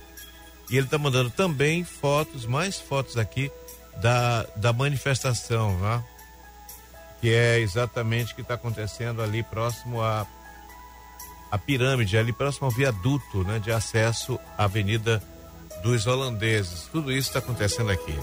[0.69, 3.51] E ele tá mandando também fotos, mais fotos aqui
[4.01, 6.03] da, da manifestação, né?
[7.23, 10.27] que é exatamente o que está acontecendo ali próximo à
[11.49, 15.23] a, pirâmide, ali próximo ao viaduto né, de acesso à Avenida
[15.81, 16.89] dos Holandeses.
[16.91, 18.13] Tudo isso está acontecendo aqui.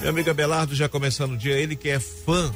[0.00, 2.52] Meu amigo Abelardo já começando o dia, ele que é fã,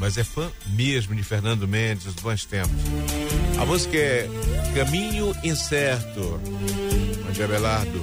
[0.00, 2.70] mas é fã mesmo de Fernando Mendes, os bons tempos.
[3.60, 4.26] A música é
[4.74, 6.40] Caminho Incerto.
[7.32, 8.00] Dia, Abelardo.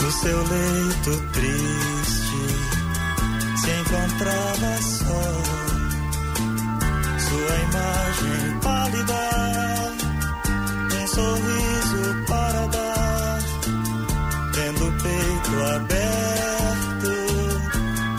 [0.00, 2.24] No seu leito triste
[3.60, 5.63] se encontrava só
[7.34, 9.22] sua imagem pálida,
[10.94, 13.38] um sorriso para dar,
[14.52, 17.12] tendo o peito aberto,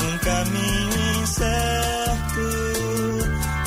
[0.03, 2.45] um caminho incerto,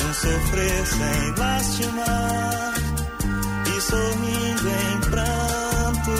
[0.05, 2.73] um sofrer sem lastimar
[3.65, 6.15] e sorrindo em pranto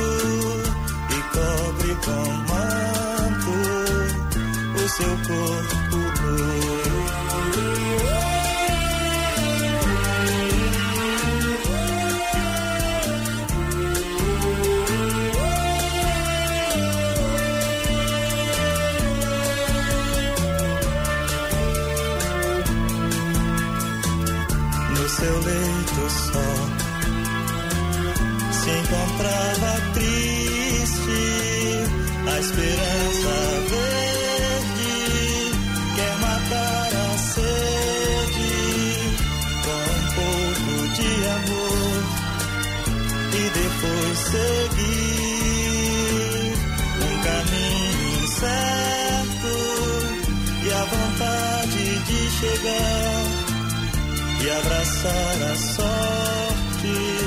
[1.11, 3.53] e cobre com manto
[4.75, 5.78] o seu corpo
[28.69, 31.21] se encontrava triste,
[32.27, 33.35] a esperança
[33.69, 34.95] verde
[35.95, 38.55] quer matar a sede
[39.65, 41.99] com um pouco de amor
[43.33, 44.97] e depois seguir
[47.07, 49.53] um caminho certo
[50.63, 53.25] e a vontade de chegar
[54.41, 57.18] e abraçar a sorte.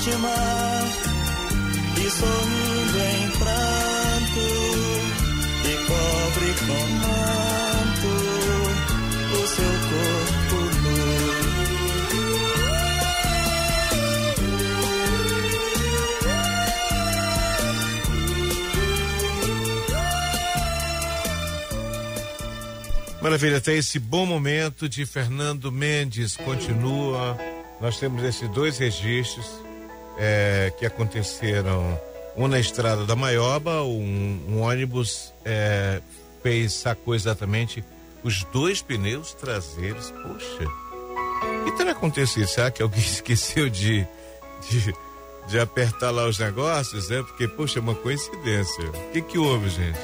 [0.00, 0.82] Lastimar
[1.96, 4.40] e sorrindo em pranto
[5.66, 8.12] e cobre com manto
[9.34, 11.00] o seu corpo nu.
[23.20, 27.36] Maravilha, até esse bom momento de Fernando Mendes continua.
[27.82, 29.69] Nós temos esses dois registros
[30.20, 31.98] eh, que aconteceram.
[32.36, 36.00] Um na estrada da Maioba, um, um ônibus eh,
[36.42, 37.82] fez, sacou exatamente
[38.22, 40.10] os dois pneus traseiros.
[40.10, 40.64] Poxa,
[41.60, 42.46] o que terá acontecido?
[42.46, 44.06] Será que alguém esqueceu de,
[44.68, 44.94] de,
[45.48, 47.10] de apertar lá os negócios?
[47.10, 48.84] É porque, poxa, é uma coincidência.
[48.90, 49.98] O que, que houve, gente?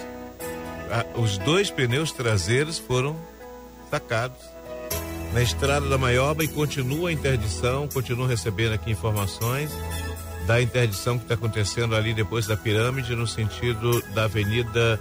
[0.90, 3.16] Ah, os dois pneus traseiros foram
[3.90, 4.40] sacados
[5.32, 9.70] na estrada da Maioba e continua a interdição, continuam recebendo aqui informações
[10.46, 15.00] da interdição que está acontecendo ali depois da pirâmide no sentido da Avenida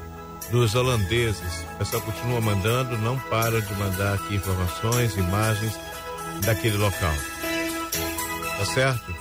[0.52, 1.66] dos Holandeses.
[1.74, 5.74] O pessoal continua mandando, não para de mandar aqui informações, imagens
[6.46, 7.14] daquele local.
[8.58, 9.16] Tá certo?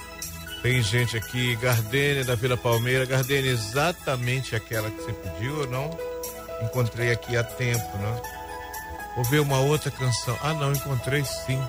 [0.62, 5.90] Tem gente aqui, Gardênia da Vila Palmeira, Gardênia exatamente aquela que você pediu ou não?
[6.62, 8.22] Encontrei aqui há tempo, né?
[9.14, 10.36] Vou ver uma outra canção.
[10.42, 11.60] Ah, não, encontrei sim.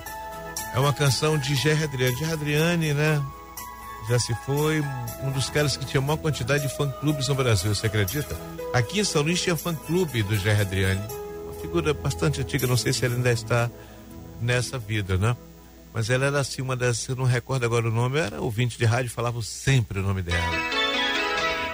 [0.74, 2.16] É uma canção de Gerry Adriane.
[2.16, 3.22] Gerry Adriane, né?
[4.08, 4.82] Já se foi
[5.22, 8.36] um dos caras que tinha maior quantidade de fã-clubes no Brasil, você acredita?
[8.72, 11.02] Aqui em São Luís tinha fã-clube do Adriane.
[11.44, 13.68] Uma figura bastante antiga, não sei se ela ainda está
[14.40, 15.36] nessa vida, né?
[15.92, 18.84] Mas ela era assim, uma das, eu não recordo agora o nome, era ouvinte de
[18.84, 20.38] rádio, falava sempre o nome dela.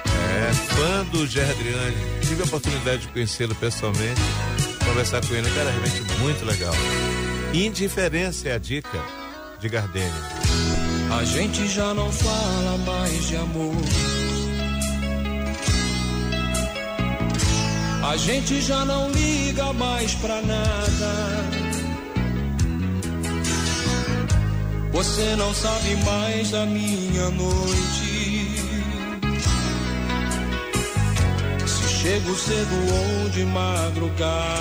[0.07, 1.97] É, fã do Adriane.
[2.27, 4.21] Tive a oportunidade de conhecê-lo pessoalmente,
[4.87, 6.75] conversar com ele, um cara realmente muito legal.
[7.53, 9.05] Indiferença é a dica
[9.61, 10.92] de Gardênia.
[11.19, 13.77] A gente já não fala mais de amor.
[18.03, 21.13] A gente já não liga mais pra nada.
[24.91, 28.47] Você não sabe mais da minha noite.
[31.67, 32.75] Se chego cedo
[33.25, 34.53] ou de madrugada.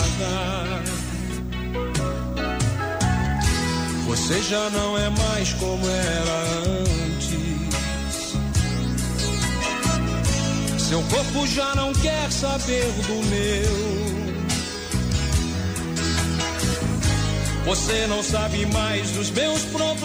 [4.12, 7.30] Você já não é mais como era antes.
[10.78, 14.02] Seu corpo já não quer saber do meu.
[17.64, 20.02] Você não sabe mais dos meus problemas.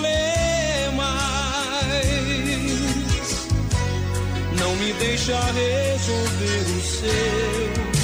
[4.61, 7.97] Não me deixa resolver os seus.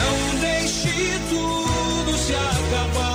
[0.00, 3.11] Não deixe tudo se acabar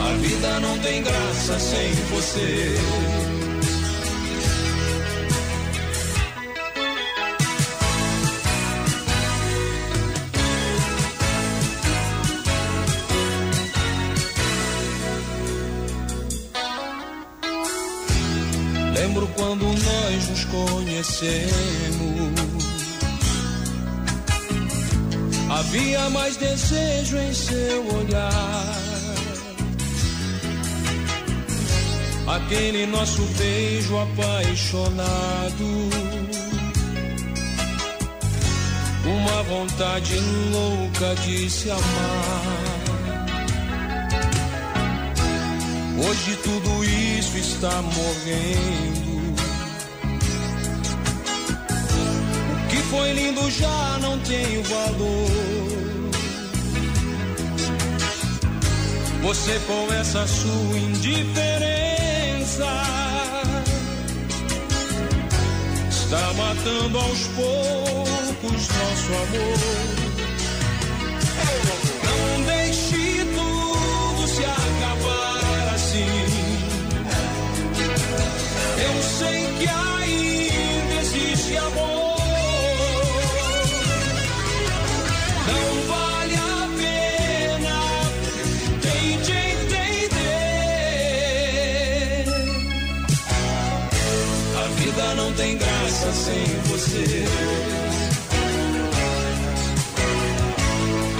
[0.00, 3.29] A vida não tem graça sem você.
[19.50, 21.50] Quando nós nos conhecemos.
[25.50, 28.78] Havia mais desejo em seu olhar.
[32.28, 35.10] Aquele nosso beijo apaixonado.
[39.04, 40.14] Uma vontade
[40.52, 42.70] louca de se amar.
[45.98, 49.09] Hoje tudo isso está morrendo.
[52.90, 55.30] foi lindo já não tem valor.
[59.22, 62.66] Você com essa sua indiferença
[65.88, 69.58] está matando aos poucos nosso amor.
[72.08, 76.26] Não deixe tudo se acabar assim.
[78.84, 81.99] Eu sei que ainda existe amor.
[95.30, 97.24] Não tem graça sem você.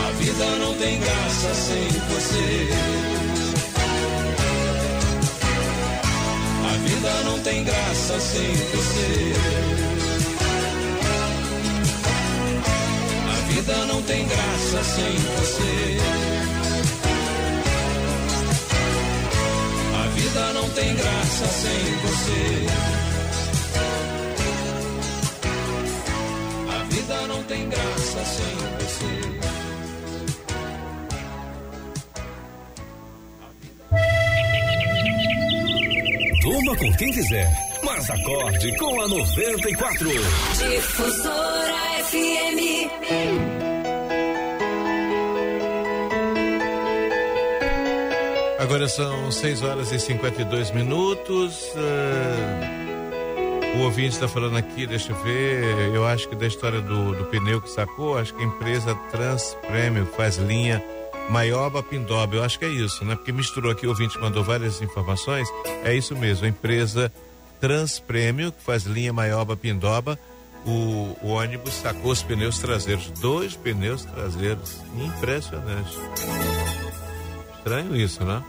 [0.04, 2.68] A vida não tem graça sem você.
[6.66, 9.32] A vida não tem graça sem você.
[13.28, 16.00] A vida não tem graça sem você.
[20.14, 23.09] vida não tem graça sem você.
[27.30, 29.30] Não tem graça sem você.
[36.42, 37.48] Durma com quem quiser,
[37.84, 40.08] mas acorde com a 94.
[40.58, 41.74] Difusora
[42.04, 42.60] FM.
[48.58, 51.64] Agora são 6 horas e 52 minutos.
[51.74, 52.79] Uh,
[53.76, 55.94] o ouvinte está falando aqui, deixa eu ver.
[55.94, 59.56] Eu acho que da história do, do pneu que sacou, acho que a empresa Trans
[59.66, 60.82] Prêmio faz linha
[61.28, 62.36] Maioba Pindoba.
[62.36, 63.14] Eu acho que é isso, né?
[63.14, 65.48] Porque misturou aqui, o ouvinte mandou várias informações.
[65.84, 67.12] É isso mesmo, a empresa
[67.60, 70.18] Trans Prêmio, que faz linha Maioba Pindoba.
[70.66, 74.78] O, o, ônibus sacou os pneus traseiros, dois pneus traseiros.
[74.94, 75.96] Impressionante.
[77.56, 78.42] Estranho isso, né?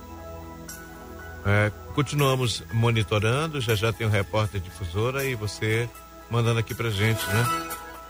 [1.45, 5.89] É, continuamos monitorando, já já tem um repórter difusora e você
[6.29, 7.45] mandando aqui pra gente, né?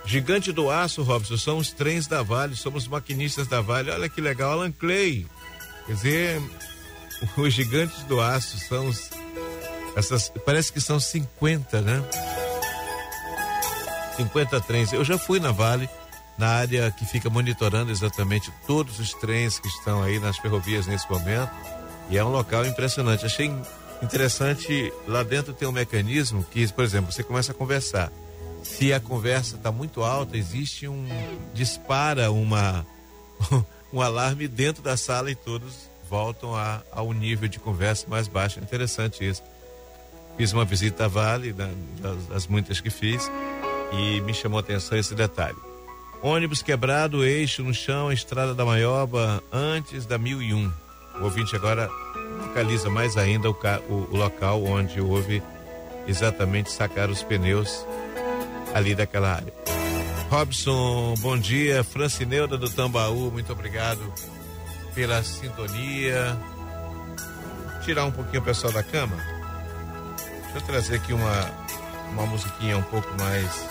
[0.04, 3.92] Gigante do Aço, Robson, são os trens da Vale, somos maquinistas da Vale.
[3.92, 5.26] Olha que legal, Alan Clay.
[5.86, 6.42] Quer dizer,
[7.38, 9.10] os gigantes do aço são os.
[9.96, 12.04] Essas, parece que são 50, né?
[14.18, 14.94] 50 trens.
[14.94, 15.90] Eu já fui na Vale,
[16.38, 21.10] na área que fica monitorando exatamente todos os trens que estão aí nas ferrovias nesse
[21.10, 21.52] momento
[22.12, 23.26] e é um local impressionante.
[23.26, 23.50] Achei
[24.04, 28.12] interessante, lá dentro tem um mecanismo que, por exemplo, você começa a conversar.
[28.62, 31.08] Se a conversa está muito alta, existe um.
[31.54, 32.86] dispara uma
[33.92, 38.60] um alarme dentro da sala e todos voltam a, ao nível de conversa mais baixo.
[38.60, 39.42] Interessante isso.
[40.38, 43.32] Fiz uma visita à Vale, das, das muitas que fiz,
[43.92, 45.58] e me chamou a atenção esse detalhe.
[46.22, 50.72] Ônibus quebrado, eixo no chão, estrada da Maioba, antes da 1001.
[51.22, 51.88] O ouvinte agora
[52.48, 53.56] localiza mais ainda o,
[53.90, 55.42] o, o local onde houve
[56.08, 57.86] exatamente sacar os pneus
[58.74, 59.54] ali daquela área.
[60.32, 61.84] Robson, bom dia.
[61.84, 64.02] Francineuda do Tambaú, muito obrigado
[64.96, 66.36] pela sintonia.
[67.86, 69.16] Tirar um pouquinho o pessoal da cama.
[70.44, 71.52] Deixa eu trazer aqui uma,
[72.14, 73.68] uma musiquinha um pouco mais.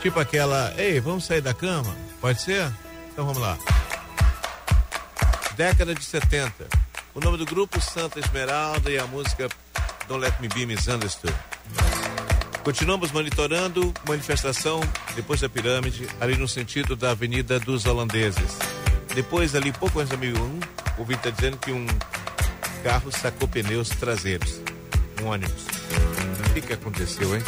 [0.00, 0.72] Tipo aquela.
[0.76, 1.94] Ei, vamos sair da cama?
[2.20, 2.70] Pode ser?
[3.12, 3.58] Então vamos lá
[5.56, 6.68] década de 70.
[7.14, 9.48] O nome do grupo Santa Esmeralda e a música
[10.06, 11.34] Don't Let Me Be Misunderstood.
[12.62, 14.80] Continuamos monitorando manifestação
[15.14, 18.58] depois da pirâmide, ali no sentido da Avenida dos Holandeses.
[19.14, 20.60] Depois, ali, pouco antes da 1001,
[20.98, 21.86] o Vitor está dizendo que um
[22.84, 24.60] carro sacou pneus traseiros.
[25.22, 25.64] Um ônibus.
[26.50, 27.42] O que, que aconteceu, hein?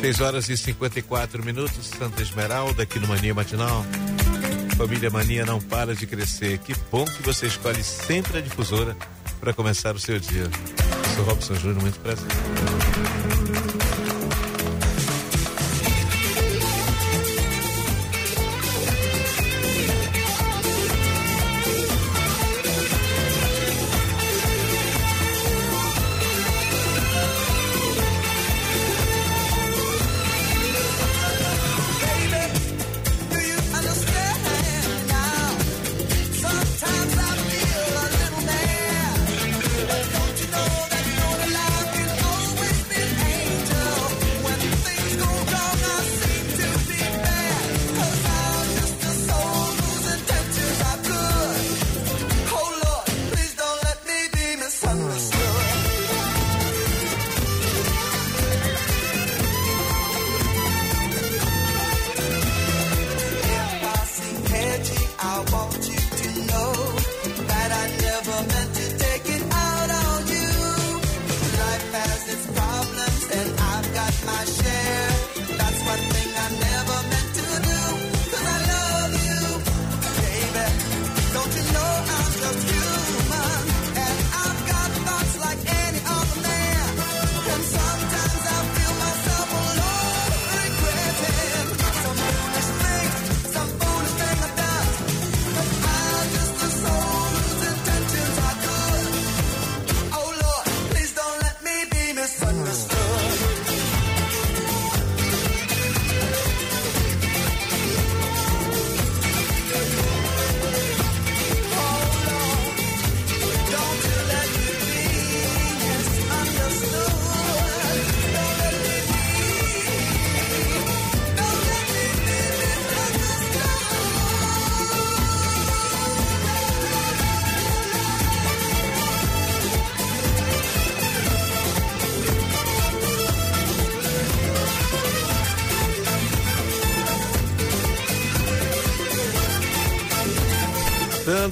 [0.00, 3.86] 6 horas e 54 minutos, Santa Esmeralda, aqui no Mania Matinal.
[4.76, 6.58] Família Mania não para de crescer.
[6.58, 8.96] Que bom que você escolhe sempre a difusora
[9.40, 10.42] para começar o seu dia.
[10.42, 12.26] Eu sou Robson Júnior, muito prazer.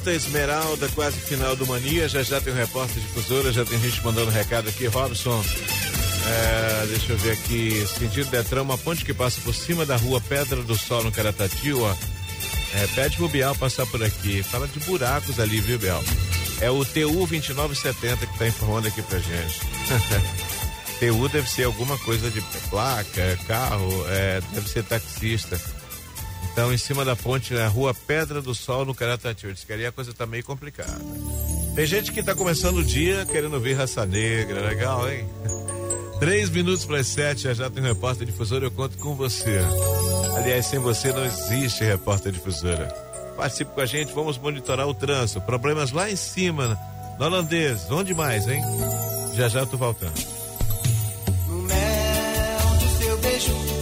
[0.02, 2.08] Santa Esmeralda, quase final do Mania.
[2.08, 4.86] Já já tem um repórter difusora, já tem gente mandando recado aqui.
[4.86, 5.44] Robson,
[6.26, 7.86] é, deixa eu ver aqui.
[7.86, 11.72] Sentido Detran, uma ponte que passa por cima da rua Pedra do Sol, no Caratati,
[11.72, 11.94] ó.
[12.74, 14.42] É, pede pro Bial passar por aqui.
[14.42, 16.02] Fala de buracos ali, viu, Bial?
[16.60, 19.60] É o TU 2970 que tá informando aqui pra gente.
[20.98, 25.60] TU deve ser alguma coisa de placa, carro, é, deve ser taxista.
[26.52, 29.46] Então, em cima da ponte, na rua Pedra do Sol, no Caratati.
[29.46, 31.00] Eu disse que ali a coisa tá meio complicada.
[31.74, 35.26] Tem gente que tá começando o dia querendo ver raça negra, legal, hein?
[36.20, 39.60] Três minutos para as sete, já, já tem repórter difusora, eu conto com você.
[40.36, 42.86] Aliás, sem você não existe repórter difusora.
[43.36, 45.40] Participe com a gente, vamos monitorar o trânsito.
[45.40, 46.78] Problemas lá em cima,
[47.18, 47.90] no holandês.
[47.90, 48.62] Onde mais, hein?
[49.34, 50.12] Já já tô voltando.
[51.48, 53.81] No mel do seu beijo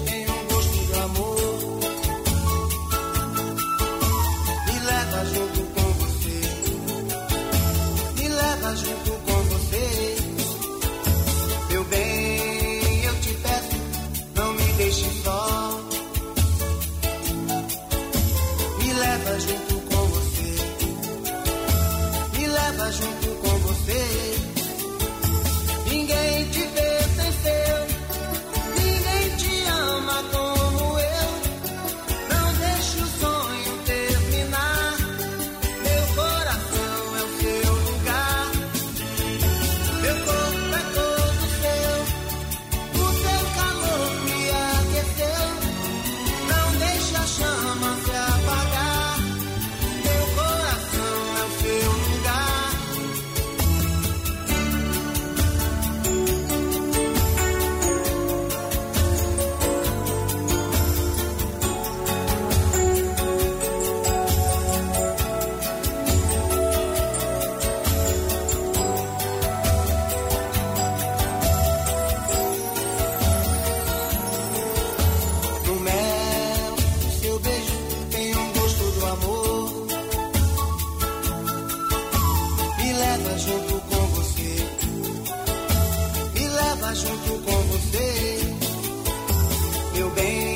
[83.40, 84.54] junto com você.
[86.34, 88.10] Me leva junto com você.
[89.94, 90.49] Meu bem,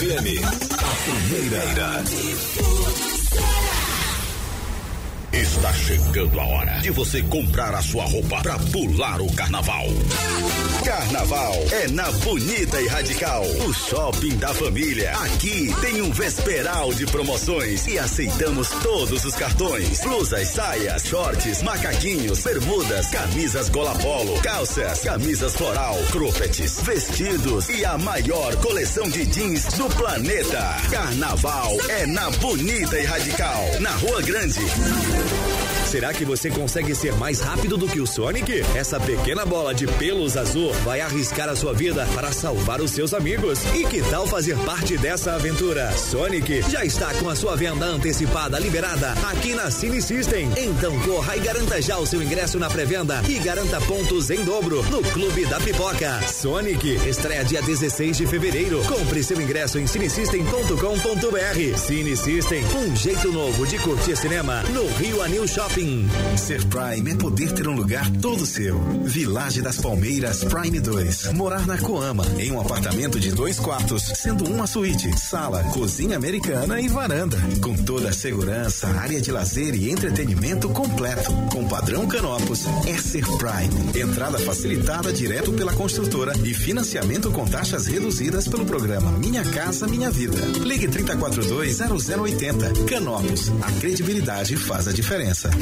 [0.00, 2.02] FM, a primeira.
[5.30, 9.84] Está chegando a hora de você comprar a sua roupa para pular o carnaval.
[10.84, 15.12] Carnaval é na Bonita e Radical, o shopping da família.
[15.18, 22.40] Aqui tem um vesperal de promoções e aceitamos todos os cartões: blusas, saias, shorts, macaquinhos,
[22.40, 29.64] bermudas, camisas gola polo, calças, camisas floral, croppeds, vestidos e a maior coleção de jeans
[29.74, 30.76] do planeta.
[30.90, 34.60] Carnaval é na Bonita e Radical, na Rua Grande.
[35.90, 38.62] Será que você consegue ser mais rápido do que o Sonic?
[38.76, 43.12] Essa pequena bola de pelos azul vai arriscar a sua vida para salvar os seus
[43.12, 43.58] amigos.
[43.74, 45.90] E que tal fazer parte dessa aventura?
[45.96, 50.48] Sonic já está com a sua venda antecipada liberada aqui na Cine System.
[50.56, 54.84] Então corra e garanta já o seu ingresso na pré-venda e garanta pontos em dobro
[54.90, 56.20] no Clube da Pipoca.
[56.28, 58.80] Sonic estreia dia 16 de fevereiro.
[58.84, 61.76] Compre seu ingresso em cinesystem.com.br.
[61.76, 65.79] Cine System, um jeito novo de curtir cinema no Rio Anil Shopping.
[65.80, 66.08] Shopping.
[66.36, 68.78] Ser Prime é poder ter um lugar todo seu.
[69.04, 71.32] Village das Palmeiras Prime 2.
[71.32, 76.80] Morar na Coama, em um apartamento de dois quartos, sendo uma suíte, sala, cozinha americana
[76.80, 77.38] e varanda.
[77.62, 81.32] Com toda a segurança, área de lazer e entretenimento completo.
[81.52, 84.00] Com padrão Canopus, é Ser Prime.
[84.00, 90.10] Entrada facilitada direto pela construtora e financiamento com taxas reduzidas pelo programa Minha Casa Minha
[90.10, 90.38] Vida.
[90.64, 92.84] Ligue 3420080.
[92.86, 95.50] Canopus, a credibilidade faz a diferença.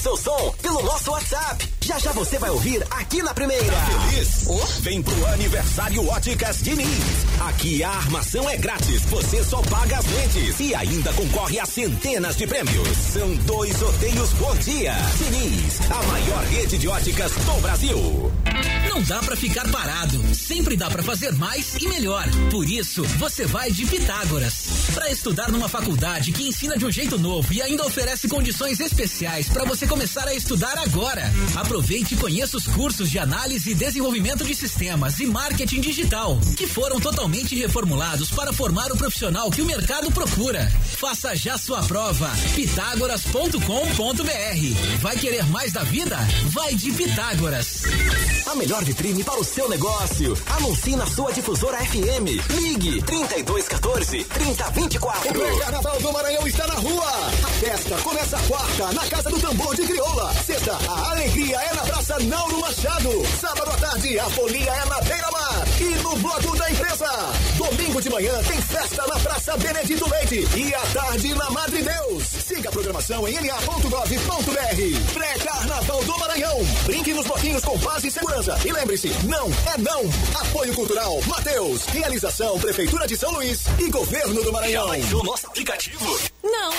[0.00, 1.68] seu som pelo nosso WhatsApp.
[1.82, 3.64] Já já você vai ouvir aqui na primeira.
[3.64, 4.46] Tá feliz?
[4.80, 6.86] Vem pro aniversário Óticas Diniz.
[7.48, 12.36] Aqui a armação é grátis, você só paga as lentes e ainda concorre a centenas
[12.36, 12.96] de prêmios.
[13.12, 14.94] São dois sorteios por dia.
[15.18, 18.32] Diniz, a maior rede de óticas do Brasil.
[18.88, 20.34] Não dá pra ficar parado.
[20.34, 22.26] Sempre dá pra fazer mais e melhor.
[22.50, 24.66] Por isso, você vai de Pitágoras.
[24.94, 29.48] Pra estudar numa faculdade que ensina de um jeito novo e ainda oferece condições especiais
[29.48, 31.24] pra você começar a estudar agora.
[31.56, 36.64] Aproveite e conheça os cursos de análise e desenvolvimento de sistemas e marketing digital, que
[36.64, 40.70] foram totalmente reformulados para formar o profissional que o mercado procura.
[40.96, 42.30] Faça já sua prova.
[42.54, 45.00] Pitágoras.com.br.
[45.00, 46.16] Vai querer mais da vida?
[46.52, 47.82] Vai de Pitágoras.
[48.50, 50.36] A melhor vitrine para o seu negócio.
[50.56, 52.26] Anuncie na sua difusora FM.
[52.60, 55.30] Ligue 3214 3024.
[55.30, 57.06] O pré-carnaval do Maranhão está na rua.
[57.06, 60.34] A festa começa quarta na Casa do Tambor de Crioula.
[60.34, 63.10] Sexta, a alegria é na Praça Nauro Machado.
[63.40, 65.68] Sábado à tarde, a folia é na Beira Mar.
[65.80, 67.06] E no bloco da empresa.
[67.56, 70.48] Domingo de manhã tem festa na Praça Benedito Leite.
[70.56, 72.24] E à tarde na Madre Deus.
[72.50, 75.12] Siga a programação em na.gov.br.
[75.14, 76.58] Pré-carnaval do Maranhão.
[76.84, 78.58] Brinque nos bloquinhos com paz e segurança.
[78.66, 80.02] E lembre-se, não é não.
[80.34, 81.84] Apoio Cultural Mateus.
[81.84, 84.88] Realização Prefeitura de São Luís e Governo do Maranhão.
[84.88, 86.20] Já baixou nosso aplicativo?
[86.42, 86.72] Não.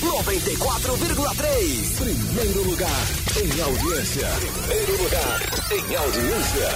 [0.00, 1.96] 94,3.
[1.96, 3.04] Primeiro lugar
[3.36, 4.28] em audiência.
[4.68, 5.40] Primeiro lugar
[5.72, 6.68] em audiência.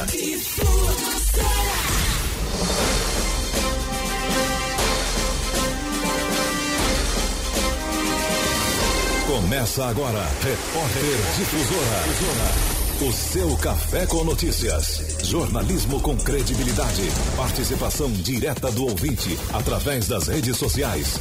[9.41, 13.09] Começa agora, Repórter Difusora.
[13.09, 15.01] O seu café com notícias.
[15.23, 17.03] Jornalismo com credibilidade.
[17.37, 21.21] Participação direta do ouvinte através das redes sociais.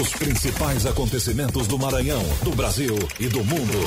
[0.00, 3.80] Os principais acontecimentos do Maranhão, do Brasil e do mundo.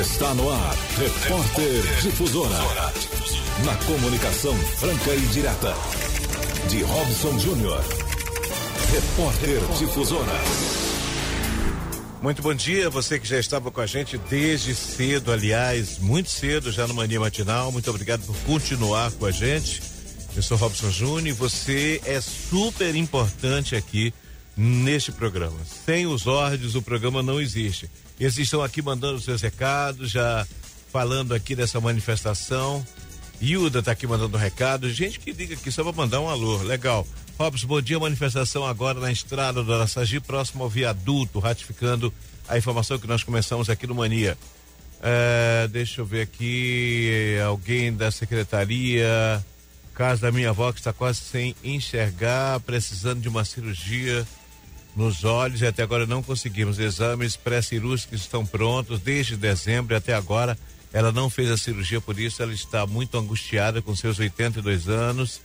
[0.00, 2.58] Está no ar, Repórter Difusora.
[3.64, 5.72] Na comunicação franca e direta.
[6.68, 7.84] De Robson Júnior.
[8.92, 10.85] Repórter Difusora.
[12.22, 16.72] Muito bom dia, você que já estava com a gente desde cedo, aliás, muito cedo,
[16.72, 17.70] já no Mania Matinal.
[17.70, 19.82] Muito obrigado por continuar com a gente.
[20.34, 24.12] Eu sou Robson Júnior e você é super importante aqui
[24.56, 25.56] neste programa.
[25.84, 27.88] Sem os ordens, o programa não existe.
[28.18, 30.46] Eles estão aqui mandando seus recados, já
[30.90, 32.84] falando aqui dessa manifestação.
[33.40, 34.90] Hilda está aqui mandando um recado.
[34.90, 36.56] Gente que liga aqui só para mandar um alô.
[36.62, 37.06] Legal.
[37.38, 37.98] Robson, bom dia.
[37.98, 42.12] Manifestação agora na estrada do Araçagi, próximo ao viaduto, ratificando
[42.48, 44.38] a informação que nós começamos aqui no Mania.
[45.02, 47.36] É, deixa eu ver aqui.
[47.46, 49.44] Alguém da secretaria.
[49.94, 54.26] Casa da minha avó que está quase sem enxergar, precisando de uma cirurgia
[54.94, 56.78] nos olhos e até agora não conseguimos.
[56.78, 60.56] Exames pré-cirúrgicos estão prontos desde dezembro e até agora
[60.92, 65.42] ela não fez a cirurgia, por isso ela está muito angustiada com seus 82 anos.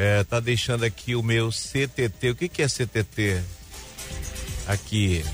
[0.00, 2.30] É, tá deixando aqui o meu CTT.
[2.30, 3.42] O que que é CTT?
[4.68, 5.24] Aqui.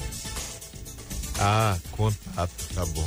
[1.38, 3.06] Ah, contato, tá bom.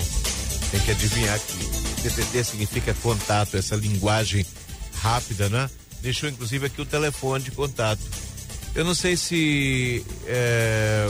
[0.69, 4.45] Tem que adivinhar que TTT significa contato, essa linguagem
[5.01, 5.67] rápida, né?
[6.01, 8.01] Deixou inclusive aqui o telefone de contato.
[8.75, 11.09] Eu não sei se é,